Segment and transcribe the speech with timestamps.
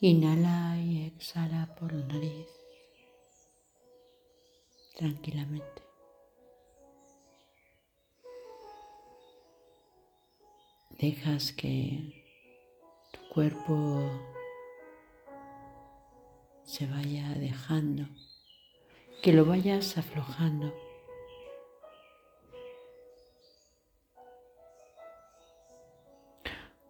[0.00, 2.46] Inhala y exhala por la nariz
[4.96, 5.82] tranquilamente.
[10.90, 12.24] Dejas que
[13.10, 14.08] tu cuerpo
[16.62, 18.06] se vaya dejando,
[19.20, 20.72] que lo vayas aflojando.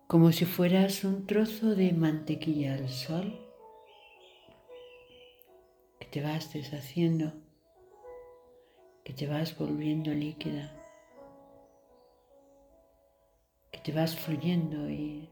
[0.08, 3.46] Como si fueras un trozo de mantequilla al sol
[6.00, 7.34] que te vas deshaciendo,
[9.04, 10.72] que te vas volviendo líquida,
[13.70, 15.28] que te vas fluyendo y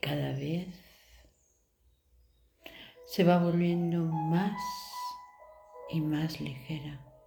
[0.00, 0.68] cada vez
[3.04, 4.56] se va volviendo más
[5.90, 7.17] y más ligera.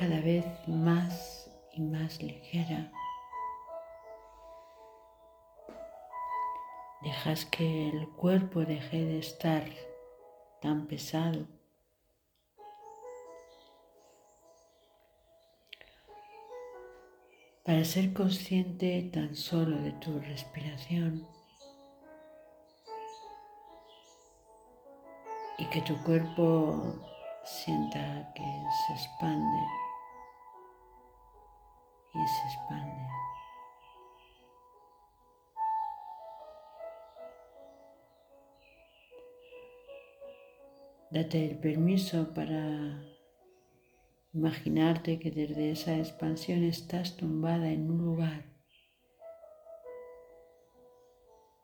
[0.00, 2.90] Cada vez más y más ligera.
[7.02, 9.62] Dejas que el cuerpo deje de estar
[10.62, 11.46] tan pesado
[17.62, 21.28] para ser consciente tan solo de tu respiración
[25.58, 26.94] y que tu cuerpo
[27.44, 28.42] sienta que
[28.86, 29.89] se expande
[32.14, 33.08] y se expande.
[41.10, 43.10] Date el permiso para
[44.32, 48.44] Imaginarte que desde esa expansión estás tumbada en un lugar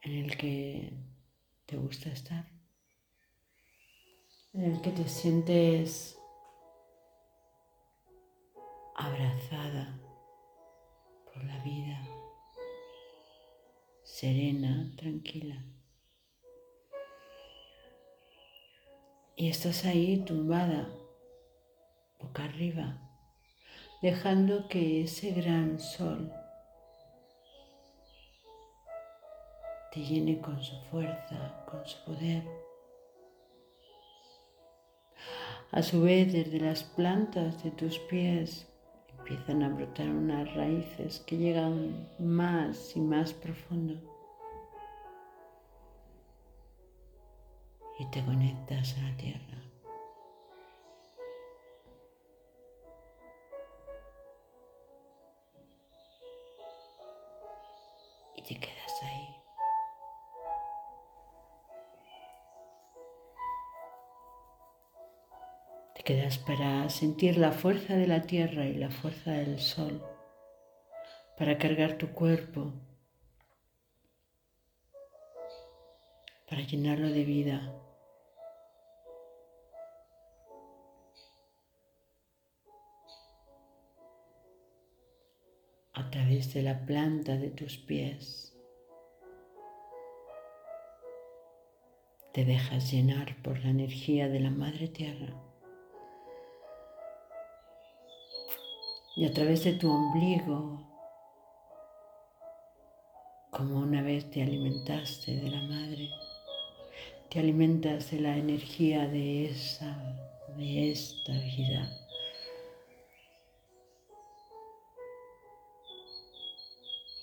[0.03, 0.93] en el que
[1.65, 2.51] te gusta estar,
[4.53, 6.19] en el que te sientes
[8.97, 9.97] abrazada
[11.37, 12.01] por la vida,
[14.03, 15.63] serena, tranquila.
[19.37, 20.89] Y estás ahí tumbada
[22.19, 22.99] boca arriba,
[24.01, 26.33] dejando que ese gran sol
[29.93, 32.45] te llene con su fuerza, con su poder.
[35.71, 38.67] A su vez, desde las plantas de tus pies
[39.29, 43.95] empiezan a brotar unas raíces que llegan más y más profundo.
[47.99, 49.57] Y te conectas a la tierra.
[58.47, 58.76] te quedas
[66.07, 70.01] quedas para sentir la fuerza de la tierra y la fuerza del sol,
[71.37, 72.73] para cargar tu cuerpo,
[76.49, 77.83] para llenarlo de vida.
[85.99, 88.55] a través de la planta de tus pies.
[92.35, 95.35] Te dejas llenar por la energía de la Madre Tierra.
[99.17, 100.81] Y a través de tu ombligo,
[103.51, 106.11] como una vez te alimentaste de la Madre,
[107.31, 109.97] te alimentas de la energía de esa,
[110.57, 111.91] de esta vida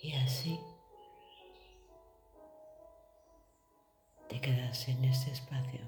[0.04, 0.60] Y así
[4.28, 5.80] te quedas en este espacio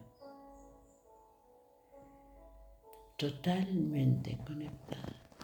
[3.17, 5.34] totalmente conectada.